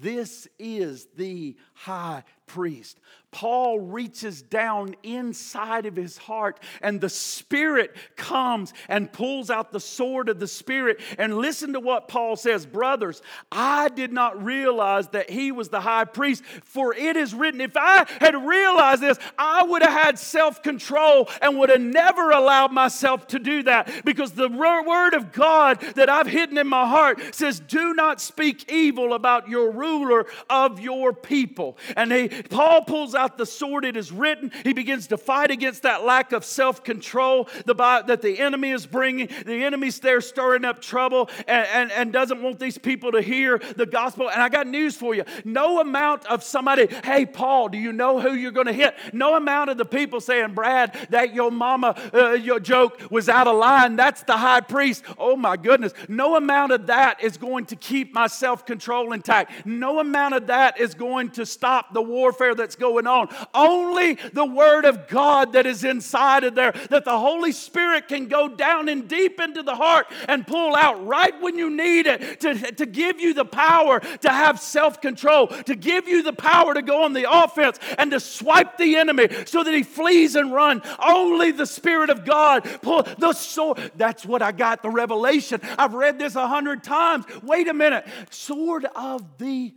[0.00, 2.98] This is the high priest.
[3.32, 9.80] Paul reaches down inside of his heart, and the Spirit comes and pulls out the
[9.80, 11.00] sword of the Spirit.
[11.18, 15.80] And listen to what Paul says Brothers, I did not realize that he was the
[15.80, 20.18] high priest, for it is written, if I had realized this, I would have had
[20.18, 24.04] self control and would have never allowed myself to do that.
[24.04, 28.70] Because the word of God that I've hidden in my heart says, Do not speak
[28.70, 31.78] evil about your ruler of your people.
[31.96, 34.50] And he, Paul pulls out the sword, it is written.
[34.62, 39.28] He begins to fight against that lack of self control that the enemy is bringing.
[39.44, 43.58] The enemy's there stirring up trouble and, and, and doesn't want these people to hear
[43.76, 44.30] the gospel.
[44.30, 48.20] And I got news for you no amount of somebody, hey, Paul, do you know
[48.20, 48.94] who you're going to hit?
[49.12, 53.46] No amount of the people saying, Brad, that your mama uh, your joke was out
[53.46, 53.96] of line.
[53.96, 55.04] That's the high priest.
[55.18, 55.92] Oh my goodness.
[56.08, 59.66] No amount of that is going to keep my self control intact.
[59.66, 63.28] No amount of that is going to stop the warfare that's going on.
[63.52, 68.28] Only the Word of God that is inside of there, that the Holy Spirit can
[68.28, 72.40] go down and deep into the heart and pull out right when you need it
[72.40, 76.74] to, to give you the power to have self control, to give you the power
[76.74, 80.52] to go on the offense and to swipe the enemy so that he flees and
[80.52, 80.80] run.
[81.04, 83.90] Only the Spirit of God pull the sword.
[83.96, 85.60] That's what I got the revelation.
[85.76, 87.24] I've read this a hundred times.
[87.42, 88.06] Wait a minute.
[88.30, 89.74] Sword of the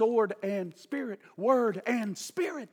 [0.00, 2.70] sword and spirit, word and spirit.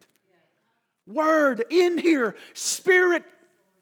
[1.05, 3.25] Word in here, spirit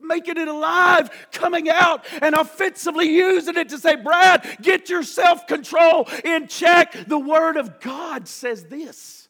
[0.01, 5.45] making it alive, coming out, and offensively using it to say, Brad, get your self
[5.45, 6.93] control in check.
[7.07, 9.29] The Word of God says this.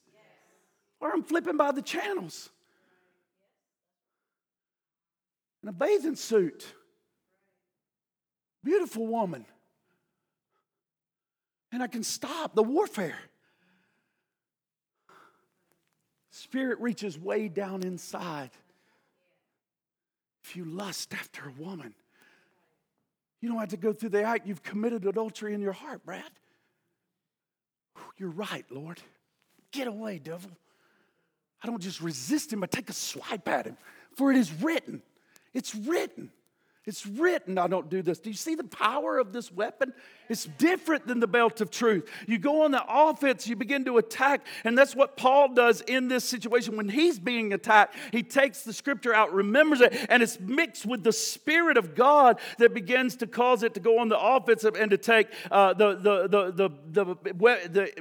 [1.02, 2.50] Or I'm flipping by the channels
[5.62, 6.66] in a bathing suit.
[8.64, 9.46] Beautiful woman.
[11.74, 13.20] And I can stop the warfare.
[16.36, 18.50] Spirit reaches way down inside.
[20.44, 21.94] If you lust after a woman,
[23.40, 24.46] you don't have to go through the act.
[24.46, 26.30] You've committed adultery in your heart, Brad.
[28.18, 29.00] You're right, Lord.
[29.72, 30.52] Get away, devil.
[31.64, 33.78] I don't just resist him, I take a swipe at him.
[34.18, 35.02] For it is written.
[35.54, 36.32] It's written.
[36.88, 38.20] It's written, I don't do this.
[38.20, 39.92] Do you see the power of this weapon?
[40.30, 42.08] It's different than the belt of truth.
[42.28, 46.08] You go on the offense, you begin to attack, and that's what Paul does in
[46.10, 46.78] this situation.
[46.78, 51.04] When he's being attacked, he takes the scripture out, remembers it, and it's mixed with
[51.04, 54.92] the Spirit of God that begins to cause it to go on the offensive and
[54.92, 57.92] to take uh, the, the, the, the, the, the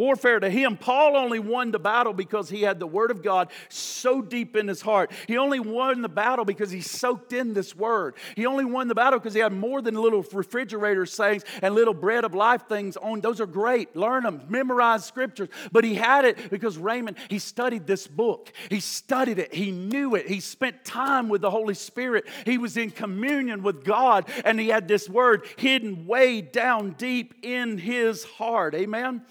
[0.00, 0.78] warfare to him.
[0.78, 4.66] Paul only won the battle because he had the Word of God so deep in
[4.66, 5.12] his heart.
[5.28, 8.14] He only won the battle because he soaked in this Word.
[8.34, 11.92] He only won the battle because he had more than little refrigerator sayings and little
[11.92, 13.20] bread of life things on.
[13.20, 13.94] Those are great.
[13.94, 15.50] Learn them, memorize scriptures.
[15.70, 18.50] But he had it because Raymond, he studied this book.
[18.70, 19.52] He studied it.
[19.52, 20.26] He knew it.
[20.26, 22.26] He spent time with the Holy Spirit.
[22.46, 27.34] He was in communion with God, and he had this word hidden way down deep
[27.42, 28.74] in his heart.
[28.74, 29.22] Amen.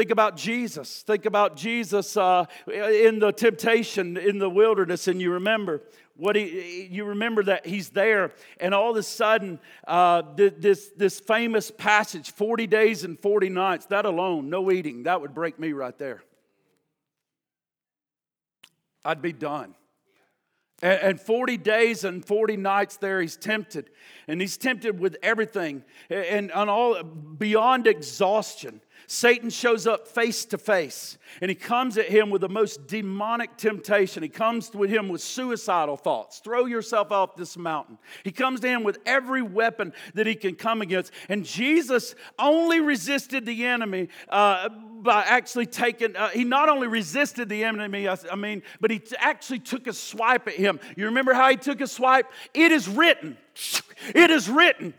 [0.00, 1.02] Think about Jesus.
[1.02, 5.82] Think about Jesus uh, in the temptation in the wilderness, and you remember
[6.16, 6.88] what he.
[6.90, 12.30] You remember that he's there, and all of a sudden, uh, this this famous passage,
[12.30, 13.84] forty days and forty nights.
[13.88, 16.22] That alone, no eating, that would break me right there.
[19.04, 19.74] I'd be done.
[20.82, 23.90] And 40 days and 40 nights there, he's tempted.
[24.26, 28.80] And he's tempted with everything and on all beyond exhaustion.
[29.06, 33.56] Satan shows up face to face and he comes at him with the most demonic
[33.56, 34.22] temptation.
[34.22, 36.40] He comes with him with suicidal thoughts.
[36.40, 37.98] Throw yourself off this mountain.
[38.24, 41.12] He comes to him with every weapon that he can come against.
[41.28, 44.68] And Jesus only resisted the enemy uh,
[45.02, 49.02] by actually taking, uh, he not only resisted the enemy, I, I mean, but he
[49.18, 50.80] actually took a swipe at him.
[50.96, 52.26] You remember how he took a swipe?
[52.54, 53.36] It is written.
[54.14, 54.94] It is written.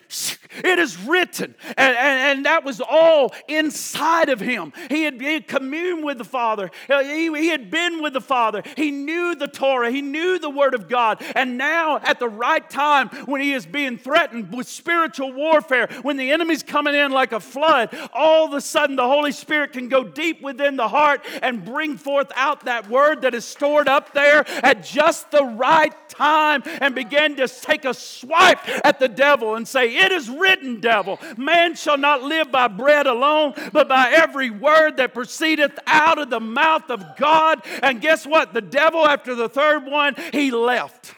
[0.63, 1.55] It is written.
[1.65, 4.73] And, and, and, that was all inside of him.
[4.89, 6.69] He had, he had communed with the Father.
[6.87, 8.61] He, he had been with the Father.
[8.77, 9.89] He knew the Torah.
[9.89, 11.23] He knew the Word of God.
[11.35, 16.17] And now, at the right time, when he is being threatened with spiritual warfare, when
[16.17, 19.89] the enemy's coming in like a flood, all of a sudden the Holy Spirit can
[19.91, 24.13] go deep within the heart and bring forth out that Word that is stored up
[24.13, 29.55] there at just the right time and begin to take a swipe at the devil
[29.55, 34.11] and say, It is written, devil, man shall not live by bread alone, but by
[34.11, 37.63] every word that proceedeth out of the mouth of God.
[37.83, 38.53] And guess what?
[38.53, 41.13] The devil, after the third one, he left.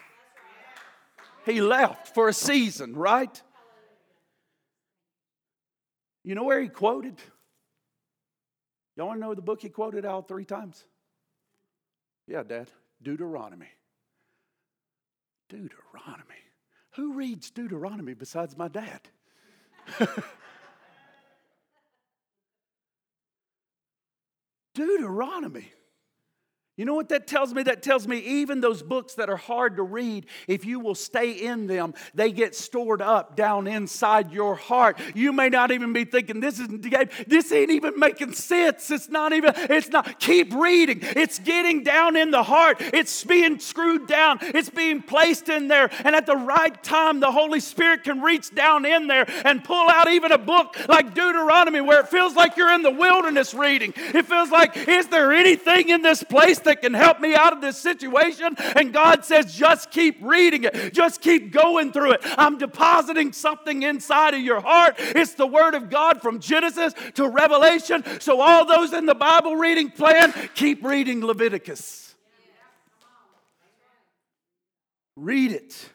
[1.46, 3.42] He left for a season, right?
[6.22, 7.20] You know where he quoted?
[8.96, 10.84] Y'all want to know the book he quoted out three times?
[12.26, 12.70] Yeah, Dad.
[13.02, 13.68] Deuteronomy.
[15.48, 16.34] Deuteronomy.
[16.92, 19.00] Who reads Deuteronomy besides my dad?
[24.74, 25.72] Deuteronomy.
[26.76, 27.62] You know what that tells me?
[27.62, 31.30] That tells me even those books that are hard to read, if you will stay
[31.30, 34.98] in them, they get stored up down inside your heart.
[35.14, 36.82] You may not even be thinking this isn't
[37.28, 38.90] this ain't even making sense.
[38.90, 40.18] It's not even, it's not.
[40.18, 40.98] Keep reading.
[41.02, 42.78] It's getting down in the heart.
[42.80, 44.38] It's being screwed down.
[44.42, 45.90] It's being placed in there.
[46.04, 49.88] And at the right time, the Holy Spirit can reach down in there and pull
[49.88, 53.92] out even a book like Deuteronomy where it feels like you're in the wilderness reading.
[53.96, 57.60] It feels like, is there anything in this place that can help me out of
[57.60, 58.56] this situation.
[58.76, 62.20] And God says, just keep reading it, just keep going through it.
[62.38, 64.94] I'm depositing something inside of your heart.
[64.98, 68.04] It's the Word of God from Genesis to Revelation.
[68.20, 72.14] So, all those in the Bible reading plan, keep reading Leviticus.
[75.16, 75.90] Read it.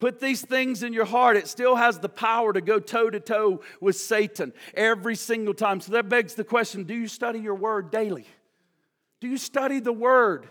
[0.00, 1.36] Put these things in your heart.
[1.36, 5.80] It still has the power to go toe to toe with Satan every single time.
[5.80, 8.26] So that begs the question do you study your word daily?
[9.20, 10.48] Do you study the Word?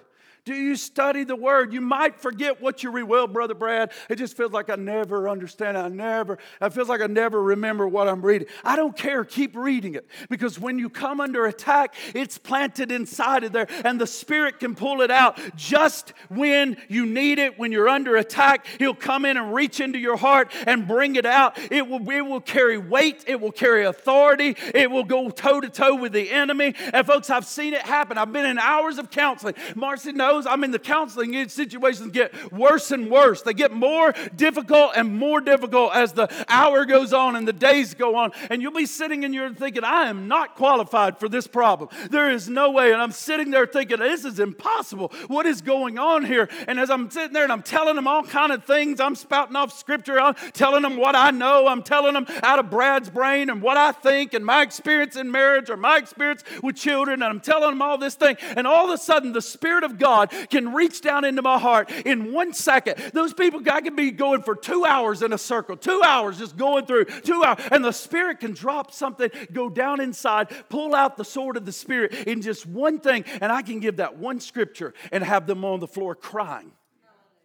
[0.48, 1.74] Do you study the word?
[1.74, 3.04] You might forget what you read.
[3.04, 5.78] Well, Brother Brad, it just feels like I never understand.
[5.78, 8.48] I never, it feels like I never remember what I'm reading.
[8.64, 9.26] I don't care.
[9.26, 10.08] Keep reading it.
[10.30, 14.74] Because when you come under attack, it's planted inside of there, and the Spirit can
[14.74, 17.60] pull it out just when you need it.
[17.60, 21.26] When you're under attack, He'll come in and reach into your heart and bring it
[21.26, 21.60] out.
[21.70, 25.68] It will, it will carry weight, it will carry authority, it will go toe to
[25.68, 26.74] toe with the enemy.
[26.94, 28.18] And folks, I've seen it happen.
[28.18, 29.56] I've been in hours of counseling.
[29.76, 33.41] Marcy knows I mean, the counseling situations get worse and worse.
[33.41, 37.93] They get more difficult and more difficult as the hour goes on and the days
[37.93, 38.32] go on.
[38.50, 41.89] And you'll be sitting in your thinking, I am not qualified for this problem.
[42.10, 42.91] There is no way.
[42.91, 45.12] And I'm sitting there thinking, this is impossible.
[45.28, 46.50] What is going on here?
[46.67, 49.56] And as I'm sitting there and I'm telling them all kind of things, I'm spouting
[49.56, 53.50] off scripture, I'm telling them what I know, I'm telling them out of Brad's brain
[53.50, 57.32] and what I think and my experience in marriage or my experience with children, and
[57.32, 58.38] I'm telling them all this thing.
[58.56, 61.60] And all of a sudden, the Spirit of God God can reach down into my
[61.60, 62.98] heart in one second.
[63.13, 66.58] Those people, God can be going for two hours in a circle, two hours just
[66.58, 67.60] going through, two hours.
[67.72, 71.72] And the Spirit can drop something, go down inside, pull out the sword of the
[71.72, 73.26] Spirit in just one thing.
[73.42, 76.72] And I can give that one scripture and have them on the floor crying,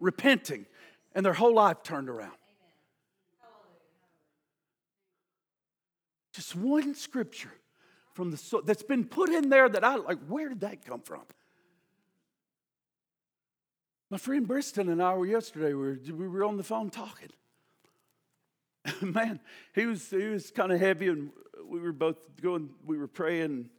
[0.01, 0.67] repenting,
[1.15, 2.33] and their whole life turned around.
[6.33, 7.53] Just one scripture
[8.15, 10.19] from the that's been put in there that I like.
[10.27, 11.23] Where did that come from?
[14.13, 17.31] My friend Briston and I were yesterday, we were, we were on the phone talking.
[19.01, 19.41] Man,
[19.75, 21.31] he was, he was kind of heavy, and
[21.67, 23.71] we were both going, we were praying.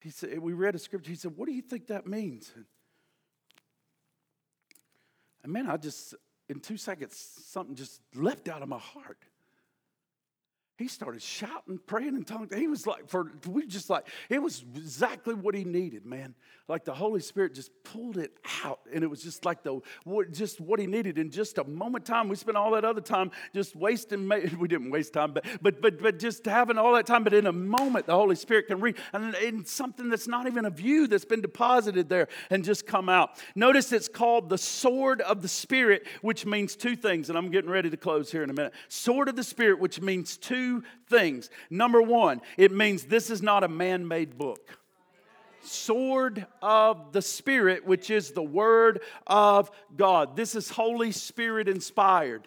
[0.00, 1.10] He said, we read a scripture.
[1.10, 2.52] He said, What do you think that means?
[5.42, 6.14] And man, I just,
[6.48, 9.18] in two seconds, something just leapt out of my heart.
[10.76, 12.52] He started shouting, praying in tongues.
[12.52, 16.34] He was like, for we just like, it was exactly what he needed, man.
[16.66, 19.80] Like the Holy Spirit just pulled it out, and it was just like the
[20.32, 22.26] just what he needed in just a moment time.
[22.28, 24.24] We spent all that other time just wasting.
[24.64, 27.22] We didn't waste time, but but but but just having all that time.
[27.22, 30.64] But in a moment, the Holy Spirit can read, and in something that's not even
[30.64, 33.38] a view that's been deposited there, and just come out.
[33.54, 37.70] Notice it's called the sword of the Spirit, which means two things, and I'm getting
[37.70, 38.72] ready to close here in a minute.
[38.88, 41.50] Sword of the Spirit, which means two two things.
[41.70, 44.78] Number one, it means this is not a man made book.
[45.62, 50.36] Sword of the Spirit, which is the Word of God.
[50.36, 52.46] This is Holy Spirit inspired.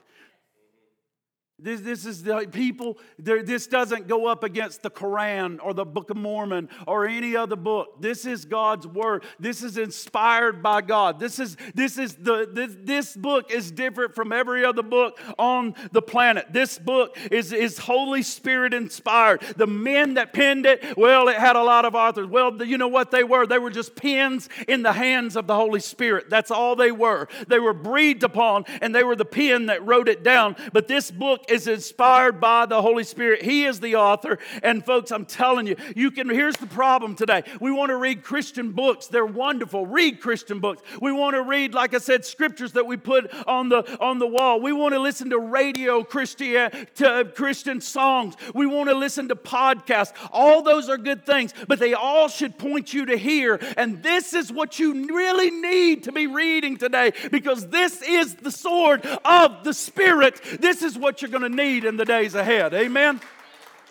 [1.59, 6.11] This, this is the people, this doesn't go up against the Quran or the Book
[6.11, 7.99] of Mormon or any other book.
[7.99, 9.23] This is God's word.
[9.39, 11.19] This is inspired by God.
[11.19, 15.73] This is this is the this, this book is different from every other book on
[15.93, 16.45] the planet.
[16.51, 19.41] This book is, is Holy Spirit inspired.
[19.55, 22.27] The men that penned it, well, it had a lot of authors.
[22.27, 23.47] Well, you know what they were?
[23.47, 26.29] They were just pens in the hands of the Holy Spirit.
[26.29, 27.27] That's all they were.
[27.47, 30.55] They were breathed upon and they were the pen that wrote it down.
[30.71, 33.41] But this book is inspired by the Holy Spirit.
[33.41, 34.39] He is the author.
[34.63, 37.43] And folks, I'm telling you, you can here's the problem today.
[37.59, 39.07] We want to read Christian books.
[39.07, 39.85] They're wonderful.
[39.85, 40.81] Read Christian books.
[41.01, 44.27] We want to read, like I said, scriptures that we put on the on the
[44.27, 44.59] wall.
[44.59, 48.35] We want to listen to radio Christian to uh, Christian songs.
[48.53, 50.13] We want to listen to podcasts.
[50.31, 53.59] All those are good things, but they all should point you to here.
[53.77, 58.51] And this is what you really need to be reading today because this is the
[58.51, 60.41] sword of the Spirit.
[60.59, 62.73] This is what you're going to need in the days ahead.
[62.73, 63.21] Amen?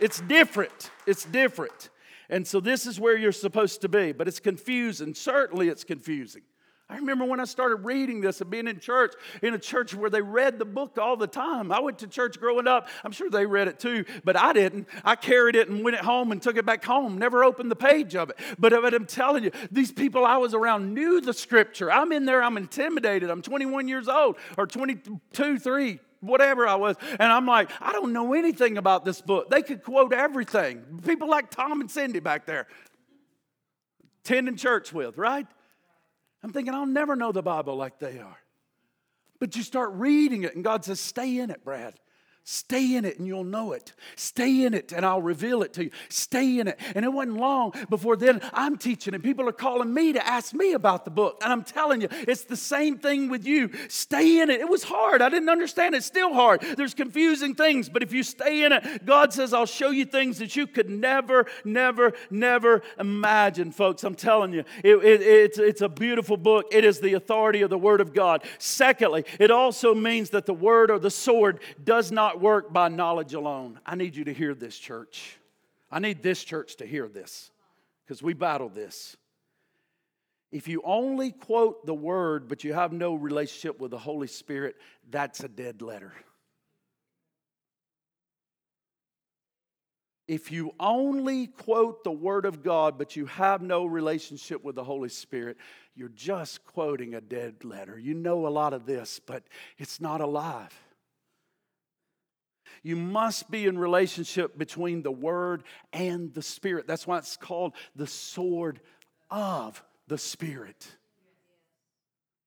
[0.00, 0.90] It's different.
[1.06, 1.90] It's different.
[2.28, 5.14] And so this is where you're supposed to be, but it's confusing.
[5.14, 6.42] Certainly it's confusing.
[6.88, 10.08] I remember when I started reading this and being in church, in a church where
[10.08, 11.72] they read the book all the time.
[11.72, 12.86] I went to church growing up.
[13.04, 14.86] I'm sure they read it too, but I didn't.
[15.04, 17.76] I carried it and went it home and took it back home, never opened the
[17.76, 18.38] page of it.
[18.56, 21.90] But I'm telling you, these people I was around knew the scripture.
[21.90, 23.30] I'm in there, I'm intimidated.
[23.30, 26.96] I'm 21 years old or 22, 3, whatever I was.
[27.18, 29.50] And I'm like, I don't know anything about this book.
[29.50, 31.00] They could quote everything.
[31.04, 32.66] People like Tom and Cindy back there,
[34.24, 35.46] attending church with, right?
[36.42, 38.38] I'm thinking, I'll never know the Bible like they are.
[39.38, 41.94] But you start reading it, and God says, Stay in it, Brad.
[42.48, 43.92] Stay in it and you'll know it.
[44.14, 45.90] Stay in it and I'll reveal it to you.
[46.08, 46.78] Stay in it.
[46.94, 50.54] And it wasn't long before then I'm teaching and people are calling me to ask
[50.54, 51.40] me about the book.
[51.42, 53.72] And I'm telling you, it's the same thing with you.
[53.88, 54.60] Stay in it.
[54.60, 55.22] It was hard.
[55.22, 55.96] I didn't understand.
[55.96, 56.60] It's still hard.
[56.76, 60.38] There's confusing things, but if you stay in it, God says, I'll show you things
[60.38, 64.04] that you could never, never, never imagine, folks.
[64.04, 66.66] I'm telling you, it, it, it's, it's a beautiful book.
[66.70, 68.44] It is the authority of the Word of God.
[68.58, 73.34] Secondly, it also means that the Word or the sword does not work by knowledge
[73.34, 73.80] alone.
[73.84, 75.38] I need you to hear this, church.
[75.90, 77.50] I need this church to hear this
[78.04, 79.16] because we battle this.
[80.52, 84.76] If you only quote the word but you have no relationship with the Holy Spirit,
[85.10, 86.12] that's a dead letter.
[90.28, 94.82] If you only quote the Word of God, but you have no relationship with the
[94.82, 95.56] Holy Spirit,
[95.94, 97.96] you're just quoting a dead letter.
[97.96, 99.44] You know a lot of this, but
[99.78, 100.76] it's not alive.
[102.86, 106.86] You must be in relationship between the Word and the Spirit.
[106.86, 108.78] That's why it's called the sword
[109.28, 110.86] of the Spirit.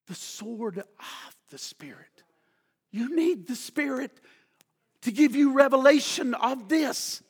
[0.08, 2.24] The sword of the Spirit.
[2.90, 4.18] You need the Spirit
[5.02, 7.22] to give you revelation of this.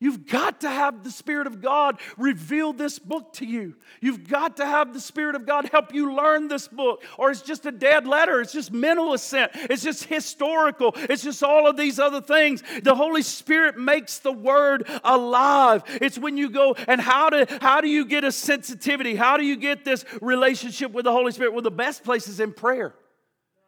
[0.00, 3.74] You've got to have the Spirit of God reveal this book to you.
[4.00, 7.04] You've got to have the Spirit of God help you learn this book.
[7.18, 8.40] Or it's just a dead letter.
[8.40, 9.52] It's just mental assent.
[9.54, 10.92] It's just historical.
[10.96, 12.62] It's just all of these other things.
[12.82, 15.82] The Holy Spirit makes the Word alive.
[16.00, 19.16] It's when you go, and how do, how do you get a sensitivity?
[19.16, 21.52] How do you get this relationship with the Holy Spirit?
[21.52, 22.94] Well, the best place is in prayer.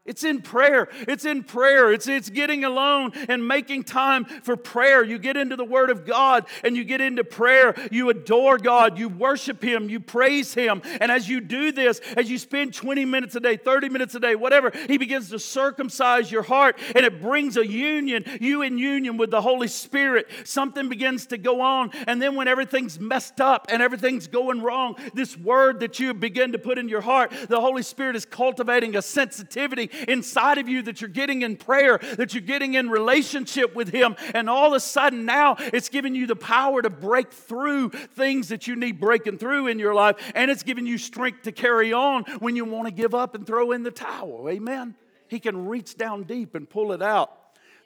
[0.04, 0.88] It's in prayer.
[1.06, 1.92] It's in prayer.
[1.92, 5.04] It's, it's getting alone and making time for prayer.
[5.04, 7.72] You get into the Word of God and you get into prayer.
[7.92, 8.98] You adore God.
[8.98, 9.88] You worship Him.
[9.88, 10.82] You praise Him.
[11.00, 14.20] And as you do this, as you spend 20 minutes a day, 30 minutes a
[14.20, 18.78] day, whatever, He begins to circumcise your heart and it brings a union, you in
[18.78, 20.26] union with the Holy Spirit.
[20.42, 21.90] Something begins to go on.
[22.08, 26.50] And then when everything's messed up and everything's going wrong, this Word that you begin
[26.52, 30.82] to put in your heart, the Holy Spirit is cultivating a sensitivity inside of you
[30.82, 34.16] that you're getting in prayer, that you're getting in relationship with Him.
[34.34, 38.48] And all of a sudden now it's giving you the power to break through things
[38.48, 40.16] that you need breaking through in your life.
[40.34, 43.46] And it's giving you strength to carry on when you want to give up and
[43.46, 44.48] throw in the towel.
[44.48, 44.94] Amen.
[45.28, 47.38] He can reach down deep and pull it out.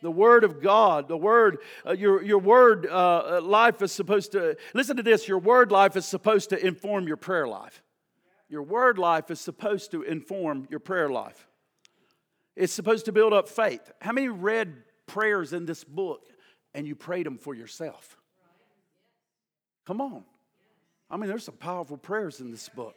[0.02, 4.32] The Word of God, the Word, uh, your, your Word uh, uh, life is supposed
[4.32, 7.82] to, listen to this, your Word life is supposed to inform your prayer life.
[8.48, 11.45] Your Word life is supposed to inform your prayer life.
[12.56, 13.92] It's supposed to build up faith.
[14.00, 14.74] How many read
[15.06, 16.26] prayers in this book
[16.74, 18.16] and you prayed them for yourself?
[19.86, 20.24] Come on.
[21.10, 22.96] I mean, there's some powerful prayers in this book.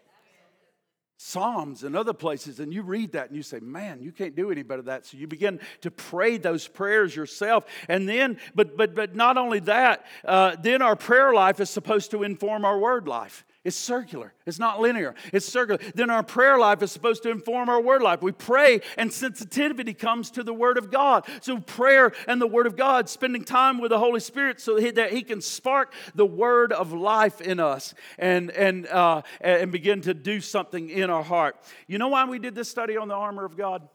[1.21, 4.51] Psalms and other places, and you read that and you say, Man, you can't do
[4.51, 5.05] any better than that.
[5.05, 7.65] So you begin to pray those prayers yourself.
[7.89, 12.11] And then, but but but not only that, uh, then our prayer life is supposed
[12.11, 13.43] to inform our word life.
[13.65, 14.33] It's circular.
[14.45, 15.15] It's not linear.
[15.33, 15.81] It's circular.
[15.93, 18.21] Then our prayer life is supposed to inform our word life.
[18.21, 21.27] We pray and sensitivity comes to the word of God.
[21.41, 25.11] So prayer and the word of God, spending time with the Holy Spirit so that
[25.11, 30.13] he can spark the word of life in us and, and, uh, and begin to
[30.13, 31.57] do something in our heart.
[31.87, 33.87] You know why we did this study on the armor of God?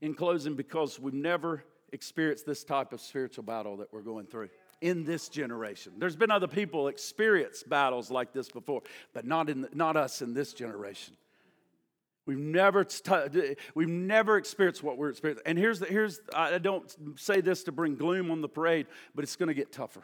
[0.00, 4.48] In closing, because we've never experienced this type of spiritual battle that we're going through
[4.80, 5.92] in this generation.
[5.98, 8.82] There's been other people experience battles like this before,
[9.14, 11.16] but not, in, not us in this generation.
[12.26, 12.84] We've never,
[13.74, 15.44] we've never experienced what we're experiencing.
[15.46, 19.22] And here's, the, here's I don't say this to bring gloom on the parade, but
[19.22, 20.02] it's going to get tougher.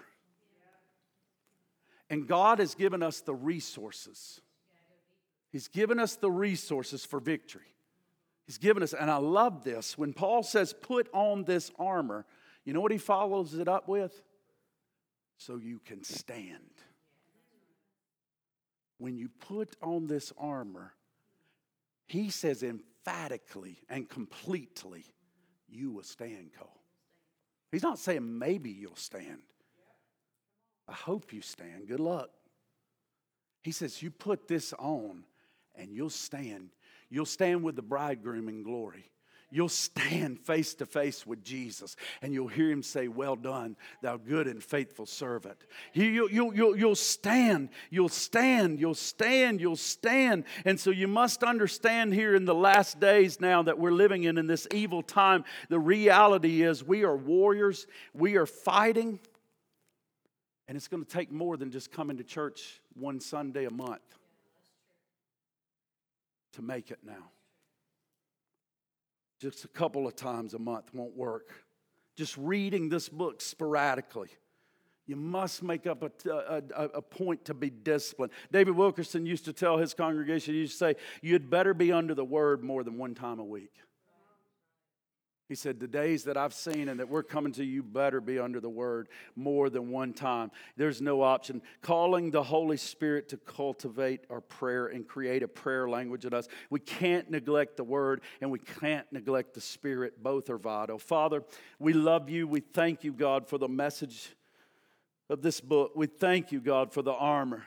[2.08, 4.40] And God has given us the resources.
[5.50, 7.74] He's given us the resources for victory.
[8.46, 9.98] He's given us, and I love this.
[9.98, 12.24] When Paul says, put on this armor,
[12.64, 14.22] you know what he follows it up with?
[15.44, 16.72] So you can stand.
[18.98, 20.92] When you put on this armor,
[22.06, 25.04] he says emphatically and completely,
[25.68, 26.80] you will stand, Cole.
[27.72, 29.42] He's not saying maybe you'll stand.
[30.86, 31.88] I hope you stand.
[31.88, 32.30] Good luck.
[33.62, 35.24] He says, You put this on
[35.74, 36.70] and you'll stand.
[37.08, 39.10] You'll stand with the bridegroom in glory
[39.52, 44.16] you'll stand face to face with Jesus and you'll hear him say, Well done, thou
[44.16, 45.58] good and faithful servant.
[45.92, 50.44] You, will you'll, you'll stand, you'll stand, you'll stand, you'll stand.
[50.64, 54.38] And so you must understand here in the last days now that we're living in,
[54.38, 59.20] in this evil time, the reality is we are warriors, we are fighting.
[60.68, 64.00] And it's going to take more than just coming to church one Sunday a month
[66.52, 67.31] to make it now.
[69.42, 71.48] Just a couple of times a month won't work.
[72.14, 74.28] Just reading this book sporadically.
[75.04, 78.30] You must make up a, a, a, point to be disciplined.
[78.52, 82.14] David Wilkerson used to tell his congregation, he used to say, You'd better be under
[82.14, 83.72] the word more than one time a week.
[85.52, 88.38] He said, The days that I've seen and that we're coming to you better be
[88.38, 90.50] under the word more than one time.
[90.78, 91.60] There's no option.
[91.82, 96.48] Calling the Holy Spirit to cultivate our prayer and create a prayer language in us.
[96.70, 100.22] We can't neglect the word and we can't neglect the spirit.
[100.22, 100.98] Both are vital.
[100.98, 101.44] Father,
[101.78, 102.48] we love you.
[102.48, 104.34] We thank you, God, for the message
[105.28, 105.92] of this book.
[105.94, 107.64] We thank you, God, for the armor,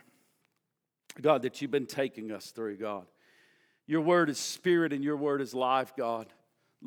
[1.22, 3.06] God, that you've been taking us through, God.
[3.86, 6.26] Your word is spirit and your word is life, God.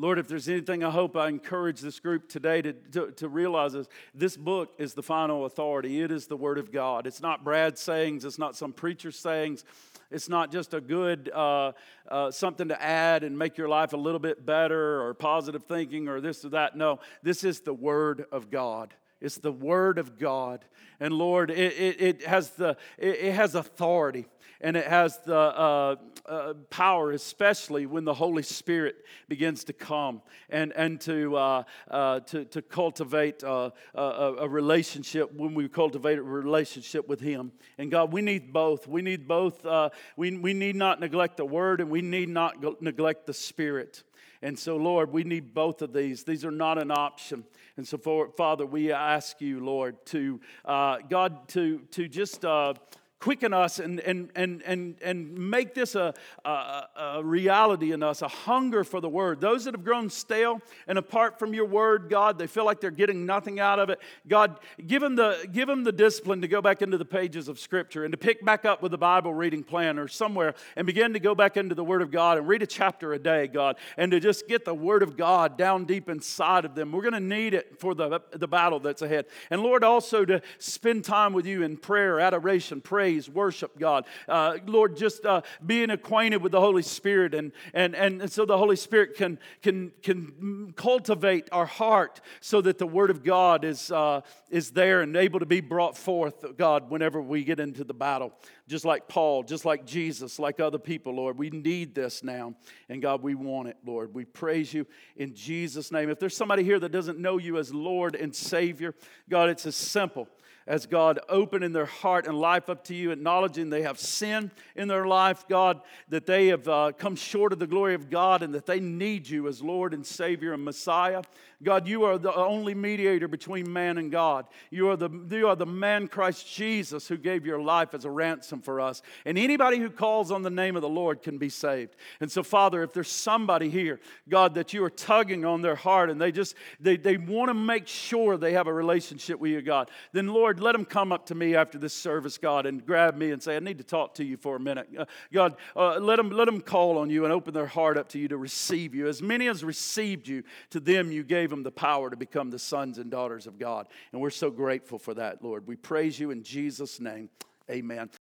[0.01, 3.75] Lord, if there's anything I hope I encourage this group today to, to, to, realize
[3.75, 6.01] is this book is the final authority.
[6.01, 7.05] It is the Word of God.
[7.05, 9.65] It's not Brad's sayings, it's not some preacher's sayings.
[10.11, 11.73] It's not just a good uh,
[12.09, 16.09] uh, something to add and make your life a little bit better or positive thinking
[16.09, 16.77] or this or that.
[16.77, 18.95] No, this is the Word of God.
[19.21, 20.65] It's the Word of God.
[21.01, 24.27] And Lord, it, it, it has, the, it, it has authority
[24.61, 25.97] and it has the uh,
[26.27, 28.97] uh, power, especially when the Holy Spirit
[29.29, 35.33] begins to come and, and to, uh, uh to, to cultivate uh, a, a, relationship,
[35.33, 37.53] when we cultivate a relationship with Him.
[37.79, 38.89] And God, we need both.
[38.89, 39.65] We need both.
[39.65, 44.03] Uh, we, we need not neglect the Word and we need not neglect the Spirit.
[44.43, 46.23] And so, Lord, we need both of these.
[46.25, 47.45] These are not an option.
[47.77, 52.75] And so, for, Father, we ask you, Lord, to, uh, God, to, to just uh,
[53.21, 56.15] quicken us and, and, and, and, and make this a,
[56.45, 59.41] a, a, reality in us, a hunger for the word.
[59.41, 62.91] Those that have grown stale and apart from your word, God, they feel like they're
[62.93, 63.99] getting nothing out of it.
[64.29, 67.59] God, give them the, give them the discipline to go back into the pages of
[67.59, 71.13] Scripture and to pick back up with the Bible reading plan or somewhere and begin
[71.15, 73.77] to go back into the Word of God and read a chapter a day, God,
[73.97, 76.93] and to just get the Word of God down deep inside of them.
[76.93, 79.27] We're going to need it for the, the battle that's ahead.
[79.51, 84.05] And Lord, also to spend time with you in prayer, adoration, praise praise, worship God.
[84.29, 88.59] Uh, Lord, just uh, being acquainted with the Holy Spirit, and, and, and so the
[88.59, 93.91] Holy Spirit can, can, can cultivate our heart so that the Word of God is,
[93.91, 97.95] uh, is there and able to be brought forth, God, whenever we get into the
[97.95, 98.33] battle.
[98.67, 101.39] Just like Paul, just like Jesus, like other people, Lord.
[101.39, 102.55] We need this now.
[102.91, 104.15] And God, we want it, Lord.
[104.15, 104.87] We praise you
[105.17, 106.11] in Jesus' name.
[106.11, 108.95] If there's somebody here that doesn't know you as Lord and Savior,
[109.31, 110.29] God, it's as simple
[110.69, 114.87] as God opening their heart and life up to you, acknowledging they have sin in
[114.87, 118.55] their life, God, that they have uh, come short of the glory of God and
[118.55, 121.23] that they need you as Lord and Savior and Messiah.
[121.63, 124.47] God, you are the only mediator between man and God.
[124.71, 128.11] You are the, you are the man Christ Jesus who gave your life as a
[128.11, 129.03] ransom for us.
[129.25, 131.97] And anybody who calls on the name of the Lord can be saved.
[132.21, 133.99] And so, Father, if there's somebody here,
[134.29, 137.55] God, that you are tugging on their heart and they just they, they want to
[137.55, 141.27] make sure they have a relationship with you, God, then Lord, let them come up
[141.27, 144.15] to me after this service, God, and grab me and say, I need to talk
[144.15, 144.89] to you for a minute.
[144.97, 148.09] Uh, God, uh, let, them, let them call on you and open their heart up
[148.11, 149.09] to you to receive you.
[149.09, 152.51] As many as received you, to them you gave gave them the power to become
[152.51, 153.89] the sons and daughters of God.
[154.13, 155.67] And we're so grateful for that, Lord.
[155.67, 157.31] We praise you in Jesus' name.
[157.71, 158.11] Amen.